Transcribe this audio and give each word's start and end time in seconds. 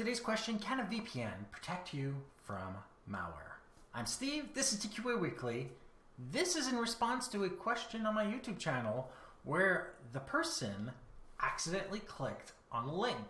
Today's 0.00 0.18
question 0.18 0.58
Can 0.58 0.80
a 0.80 0.84
VPN 0.84 1.50
protect 1.50 1.92
you 1.92 2.16
from 2.42 2.74
malware? 3.06 3.58
I'm 3.94 4.06
Steve, 4.06 4.54
this 4.54 4.72
is 4.72 4.82
TQA 4.82 5.20
Weekly. 5.20 5.68
This 6.32 6.56
is 6.56 6.68
in 6.68 6.78
response 6.78 7.28
to 7.28 7.44
a 7.44 7.50
question 7.50 8.06
on 8.06 8.14
my 8.14 8.24
YouTube 8.24 8.58
channel 8.58 9.10
where 9.44 9.90
the 10.14 10.20
person 10.20 10.90
accidentally 11.42 11.98
clicked 11.98 12.52
on 12.72 12.88
a 12.88 12.94
link 12.94 13.28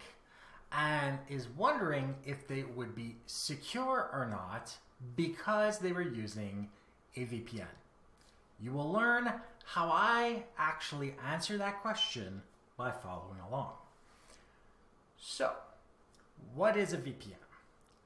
and 0.71 1.19
is 1.29 1.49
wondering 1.57 2.15
if 2.25 2.47
they 2.47 2.63
would 2.63 2.95
be 2.95 3.17
secure 3.27 4.09
or 4.13 4.29
not 4.31 4.73
because 5.17 5.81
they 5.81 5.91
were 5.91 6.03
using 6.03 6.69
a 7.17 7.23
VPN. 7.23 7.67
You 8.63 8.71
will 8.71 8.93
learn 8.93 9.33
how 9.65 9.89
I 9.89 10.45
actually 10.57 11.17
answer 11.33 11.59
that 11.59 11.83
question 11.83 12.43
by 12.77 12.93
following 12.93 13.41
along. 13.49 13.73
So, 15.19 15.51
what 16.55 16.77
is 16.77 16.93
a 16.93 16.99
VPN? 16.99 17.35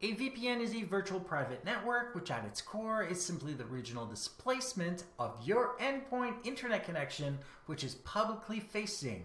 A 0.03 0.15
VPN 0.15 0.61
is 0.61 0.75
a 0.75 0.83
virtual 0.83 1.21
private 1.21 1.65
network, 1.65 2.15
which 2.15 2.31
at 2.31 2.45
its 2.45 2.61
core 2.61 3.03
is 3.03 3.25
simply 3.25 3.55
the 3.55 3.65
regional 3.65 4.05
displacement 4.05 5.05
of 5.19 5.35
your 5.43 5.77
endpoint 5.81 6.35
internet 6.45 6.85
connection, 6.85 7.39
which 7.67 7.83
is 7.83 7.95
publicly 7.97 8.61
facing. 8.61 9.25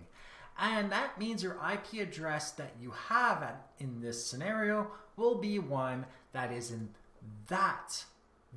And 0.58 0.92
that 0.92 1.20
means 1.20 1.44
your 1.44 1.58
IP 1.72 2.02
address 2.02 2.52
that 2.52 2.74
you 2.82 2.92
have 2.92 3.44
at, 3.44 3.72
in 3.80 4.00
this 4.00 4.26
scenario 4.26 4.92
will 5.18 5.36
be 5.36 5.60
one 5.60 6.06
that 6.32 6.52
is 6.52 6.72
in 6.72 6.90
that 7.48 8.06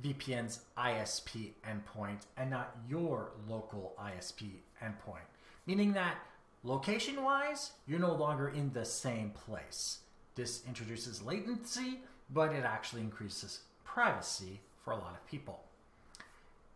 VPN's 0.01 0.61
ISP 0.77 1.51
endpoint 1.67 2.21
and 2.37 2.49
not 2.49 2.75
your 2.89 3.31
local 3.47 3.95
ISP 3.99 4.49
endpoint. 4.81 5.27
Meaning 5.65 5.93
that 5.93 6.17
location 6.63 7.23
wise, 7.23 7.73
you're 7.85 7.99
no 7.99 8.13
longer 8.13 8.49
in 8.49 8.71
the 8.73 8.85
same 8.85 9.31
place. 9.31 9.99
This 10.35 10.63
introduces 10.67 11.21
latency, 11.21 11.99
but 12.29 12.53
it 12.53 12.63
actually 12.63 13.01
increases 13.01 13.59
privacy 13.83 14.59
for 14.83 14.91
a 14.91 14.97
lot 14.97 15.13
of 15.13 15.25
people. 15.27 15.63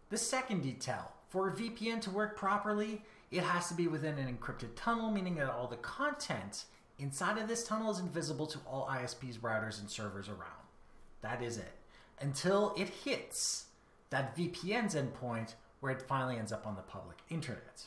The 0.10 0.18
second 0.18 0.62
detail 0.62 1.12
for 1.30 1.50
a 1.50 1.52
VPN 1.52 2.02
to 2.02 2.12
work 2.12 2.38
properly, 2.38 3.02
it 3.32 3.44
has 3.44 3.68
to 3.68 3.74
be 3.74 3.88
within 3.88 4.18
an 4.18 4.38
encrypted 4.38 4.70
tunnel, 4.76 5.12
meaning 5.12 5.36
that 5.36 5.50
all 5.50 5.68
the 5.68 5.76
content 5.78 6.66
inside 7.00 7.38
of 7.38 7.48
this 7.48 7.66
tunnel 7.66 7.92
is 7.92 8.00
invisible 8.00 8.48
to 8.48 8.60
all 8.66 8.88
ISPs, 8.88 9.40
routers, 9.40 9.80
and 9.80 9.90
servers 9.90 10.30
around. 10.30 10.68
That 11.22 11.42
is 11.42 11.58
it. 11.58 11.74
Until 12.22 12.74
it 12.78 12.90
hits 12.90 13.66
that 14.10 14.36
VPN's 14.38 14.96
endpoint 14.96 15.56
where 15.80 15.92
it 15.92 16.02
finally 16.02 16.38
ends 16.38 16.52
up 16.52 16.66
on 16.66 16.76
the 16.76 16.82
public 16.82 17.18
internet. 17.30 17.84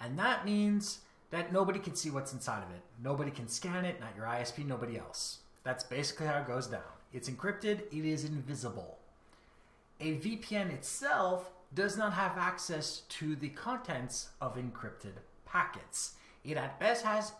And 0.00 0.18
that 0.18 0.44
means 0.44 1.00
that 1.30 1.52
nobody 1.52 1.78
can 1.78 1.94
see 1.94 2.10
what's 2.10 2.32
inside 2.32 2.62
of 2.62 2.70
it. 2.70 2.82
Nobody 3.02 3.30
can 3.30 3.48
scan 3.48 3.84
it, 3.84 4.00
not 4.00 4.16
your 4.16 4.26
ISP, 4.26 4.66
nobody 4.66 4.98
else. 4.98 5.38
That's 5.62 5.84
basically 5.84 6.26
how 6.26 6.40
it 6.40 6.46
goes 6.46 6.66
down. 6.66 6.80
It's 7.12 7.28
encrypted, 7.28 7.82
it 7.92 8.04
is 8.04 8.24
invisible. 8.24 8.98
A 10.00 10.14
VPN 10.16 10.72
itself 10.72 11.50
does 11.74 11.96
not 11.96 12.12
have 12.14 12.38
access 12.38 13.00
to 13.08 13.36
the 13.36 13.50
contents 13.50 14.30
of 14.40 14.56
encrypted 14.56 15.12
packets. 15.44 16.12
It 16.44 16.56
at 16.56 16.80
best 16.80 17.04
has 17.04 17.32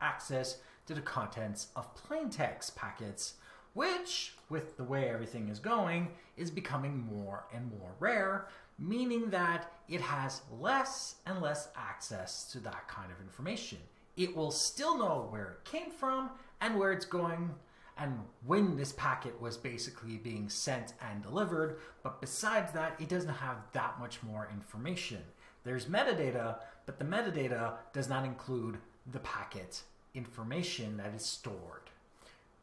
access 0.00 0.58
to 0.86 0.94
the 0.94 1.00
contents 1.00 1.68
of 1.76 1.94
plain 1.94 2.30
text 2.30 2.76
packets, 2.76 3.34
which, 3.74 4.34
with 4.48 4.76
the 4.76 4.84
way 4.84 5.10
everything 5.10 5.48
is 5.48 5.58
going, 5.58 6.08
is 6.36 6.50
becoming 6.50 7.06
more 7.12 7.44
and 7.52 7.70
more 7.78 7.92
rare 7.98 8.48
meaning 8.78 9.30
that 9.30 9.72
it 9.88 10.00
has 10.00 10.42
less 10.60 11.16
and 11.26 11.40
less 11.40 11.68
access 11.76 12.44
to 12.52 12.60
that 12.60 12.88
kind 12.88 13.10
of 13.10 13.20
information. 13.20 13.78
It 14.16 14.36
will 14.36 14.50
still 14.50 14.98
know 14.98 15.26
where 15.30 15.52
it 15.52 15.64
came 15.64 15.90
from 15.90 16.30
and 16.60 16.78
where 16.78 16.92
it's 16.92 17.06
going 17.06 17.54
and 17.98 18.20
when 18.46 18.76
this 18.76 18.92
packet 18.92 19.40
was 19.40 19.56
basically 19.56 20.18
being 20.18 20.48
sent 20.48 20.94
and 21.00 21.22
delivered, 21.22 21.80
but 22.02 22.20
besides 22.20 22.72
that, 22.72 22.94
it 23.00 23.08
doesn't 23.08 23.28
have 23.28 23.56
that 23.72 23.98
much 23.98 24.22
more 24.22 24.48
information. 24.52 25.18
There's 25.64 25.86
metadata, 25.86 26.58
but 26.86 26.98
the 26.98 27.04
metadata 27.04 27.74
does 27.92 28.08
not 28.08 28.24
include 28.24 28.78
the 29.10 29.18
packet 29.18 29.82
information 30.14 30.96
that 30.98 31.12
is 31.14 31.24
stored. 31.24 31.90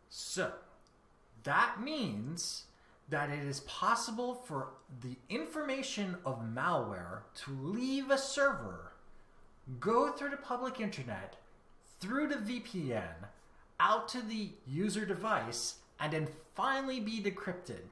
So, 0.09 0.53
that 1.43 1.81
means 1.81 2.63
that 3.09 3.29
it 3.29 3.43
is 3.43 3.59
possible 3.61 4.33
for 4.33 4.69
the 5.01 5.15
information 5.29 6.17
of 6.25 6.41
malware 6.41 7.21
to 7.35 7.51
leave 7.61 8.09
a 8.09 8.17
server, 8.17 8.93
go 9.79 10.11
through 10.11 10.29
the 10.29 10.37
public 10.37 10.79
internet, 10.79 11.35
through 11.99 12.27
the 12.27 12.35
VPN, 12.35 13.27
out 13.79 14.07
to 14.07 14.21
the 14.21 14.49
user 14.65 15.05
device, 15.05 15.75
and 15.99 16.13
then 16.13 16.27
finally 16.55 16.99
be 16.99 17.21
decrypted, 17.21 17.83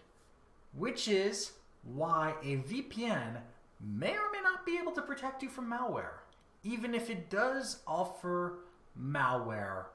which 0.76 1.08
is 1.08 1.52
why 1.84 2.34
a 2.42 2.58
VPN 2.58 3.38
may 3.80 4.12
or 4.12 4.32
may 4.32 4.42
not 4.42 4.66
be 4.66 4.78
able 4.78 4.94
to 4.94 5.02
protect 5.02 5.44
you 5.44 5.50
from 5.50 5.70
malware, 5.70 6.22
even 6.64 6.96
if 6.96 7.10
it 7.10 7.30
does 7.30 7.80
offer 7.86 8.60
malware 9.00 9.86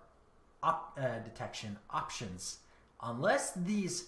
op- 0.63 0.99
uh, 1.01 1.19
detection 1.21 1.77
options. 1.91 2.59
Unless 3.03 3.53
these 3.53 4.07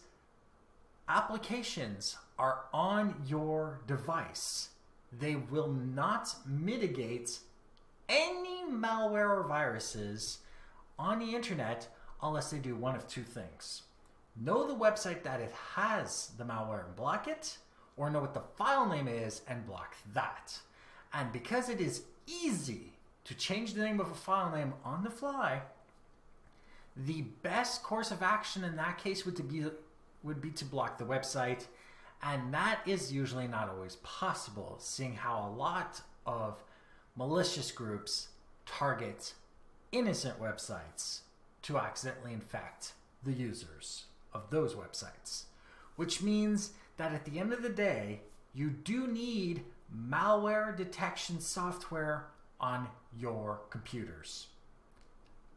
applications 1.11 2.17
are 2.39 2.61
on 2.73 3.15
your 3.27 3.81
device, 3.87 4.69
they 5.19 5.35
will 5.35 5.73
not 5.73 6.33
mitigate 6.47 7.41
any 8.09 8.63
malware 8.71 9.29
or 9.29 9.43
viruses 9.43 10.39
on 10.99 11.19
the 11.19 11.35
internet 11.35 11.89
unless 12.23 12.51
they 12.51 12.59
do 12.59 12.77
one 12.77 12.95
of 12.95 13.09
two 13.09 13.23
things. 13.23 13.83
Know 14.41 14.67
the 14.67 14.75
website 14.75 15.25
that 15.25 15.41
it 15.41 15.53
has 15.75 16.31
the 16.39 16.45
malware 16.45 16.87
and 16.87 16.95
block 16.95 17.27
it, 17.27 17.59
or 17.97 18.09
know 18.09 18.21
what 18.21 18.35
the 18.35 18.45
file 18.57 18.89
name 18.89 19.09
is 19.09 19.43
and 19.49 19.67
block 19.67 19.97
that. 20.15 20.59
And 21.13 21.33
because 21.33 21.69
it 21.69 21.81
is 21.81 22.05
easy 22.27 22.93
to 23.25 23.35
change 23.35 23.75
the 23.75 23.83
name 23.83 23.99
of 23.99 24.11
a 24.11 24.15
file 24.15 24.55
name 24.55 24.75
on 24.85 25.03
the 25.03 25.11
fly, 25.11 25.63
the 26.97 27.23
best 27.43 27.83
course 27.83 28.13
of 28.13 28.23
action 28.23 28.63
in 28.63 28.77
that 28.77 28.99
case 28.99 29.27
would 29.27 29.49
be 29.49 29.65
would 30.23 30.41
be 30.41 30.51
to 30.51 30.65
block 30.65 30.99
the 30.99 31.05
website. 31.05 31.67
And 32.23 32.53
that 32.53 32.81
is 32.87 33.13
usually 33.13 33.49
not 33.49 33.69
always 33.69 33.97
possible, 33.97 34.77
seeing 34.79 35.15
how 35.15 35.49
a 35.49 35.57
lot 35.57 36.03
of 36.27 36.63
malicious 37.17 37.73
groups 37.73 38.29
target 38.67 39.35
innocent 39.93 40.41
websites 40.41 41.21
to 41.63 41.79
accidentally 41.79 42.33
infect 42.33 42.93
the 43.25 43.33
users 43.33 44.05
of 44.33 44.51
those 44.51 44.75
websites. 44.75 45.45
Which 45.97 46.23
means 46.23 46.73
that 46.97 47.13
at 47.13 47.25
the 47.25 47.39
end 47.39 47.53
of 47.53 47.63
the 47.63 47.69
day, 47.69 48.21
you 48.55 48.71
do 48.71 49.07
need 49.07 49.65
malware 49.95 50.77
detection 50.77 51.41
software 51.41 52.27
on 52.61 52.89
your 53.19 53.61
computers. 53.71 54.49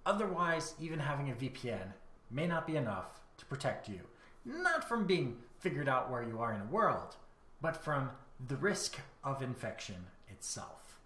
Otherwise, 0.06 0.74
even 0.80 1.00
having 1.00 1.30
a 1.30 1.34
VPN 1.34 1.94
may 2.31 2.47
not 2.47 2.68
be 2.68 2.75
enough 2.75 3.22
to 3.38 3.45
protect 3.45 3.88
you 3.88 4.00
not 4.46 4.88
from 4.88 5.06
being 5.06 5.38
figured 5.59 5.90
out 5.90 6.12
where 6.12 6.24
you 6.24 6.40
are 6.40 6.54
in 6.54 6.59
the 6.59 6.66
world, 6.66 7.16
but 7.62 7.84
from 7.84 8.09
the 8.48 8.58
risk 8.58 9.00
of 9.24 9.42
infection 9.42 10.08
itself. 10.30 11.00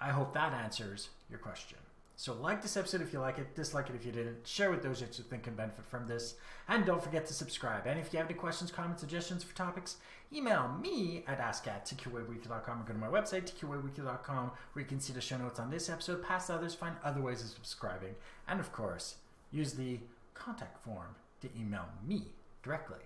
I 0.00 0.10
hope 0.10 0.34
that 0.34 0.52
answers 0.52 1.10
your 1.28 1.38
question. 1.38 1.78
So 2.16 2.34
like 2.34 2.62
this 2.62 2.76
episode 2.76 3.02
if 3.02 3.12
you 3.12 3.18
like 3.18 3.38
it, 3.38 3.56
dislike 3.56 3.88
it 3.88 3.96
if 3.96 4.06
you 4.06 4.12
didn't, 4.12 4.46
share 4.46 4.70
with 4.70 4.82
those 4.82 5.00
that 5.00 5.18
you 5.18 5.24
think 5.24 5.44
can 5.44 5.54
benefit 5.54 5.84
from 5.86 6.06
this, 6.06 6.34
and 6.68 6.86
don't 6.86 7.02
forget 7.02 7.26
to 7.26 7.34
subscribe. 7.34 7.86
And 7.86 7.98
if 7.98 8.12
you 8.12 8.18
have 8.18 8.28
any 8.28 8.38
questions, 8.38 8.70
comments, 8.70 9.00
suggestions 9.00 9.42
for 9.42 9.56
topics, 9.56 9.96
email 10.32 10.76
me 10.80 11.24
at 11.26 11.40
ask 11.40 11.66
at 11.66 11.84
tqaweekly.com 11.86 12.80
or 12.80 12.84
go 12.84 12.92
to 12.92 12.98
my 12.98 13.08
website, 13.08 13.50
tqaweekly.com, 13.50 14.52
where 14.72 14.82
you 14.82 14.88
can 14.88 15.00
see 15.00 15.12
the 15.12 15.20
show 15.20 15.36
notes 15.36 15.58
on 15.58 15.70
this 15.70 15.90
episode, 15.90 16.22
past 16.22 16.50
others, 16.50 16.74
find 16.74 16.94
other 17.02 17.20
ways 17.20 17.42
of 17.42 17.48
subscribing, 17.48 18.14
and 18.46 18.60
of 18.60 18.70
course, 18.70 19.16
use 19.50 19.72
the 19.72 19.98
contact 20.34 20.78
form 20.84 21.16
to 21.42 21.48
email 21.58 21.84
me 22.06 22.24
directly. 22.62 22.98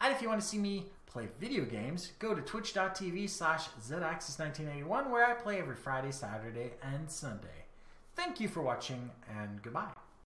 And 0.00 0.14
if 0.14 0.22
you 0.22 0.28
want 0.28 0.40
to 0.40 0.46
see 0.46 0.58
me 0.58 0.86
play 1.06 1.28
video 1.40 1.64
games, 1.64 2.12
go 2.18 2.34
to 2.34 2.42
twitch.tv 2.42 3.28
slash 3.28 3.68
zaxis1981 3.88 5.10
where 5.10 5.26
I 5.26 5.34
play 5.34 5.58
every 5.58 5.76
Friday, 5.76 6.12
Saturday, 6.12 6.72
and 6.82 7.10
Sunday. 7.10 7.64
Thank 8.14 8.40
you 8.40 8.48
for 8.48 8.62
watching, 8.62 9.10
and 9.38 9.62
goodbye. 9.62 10.07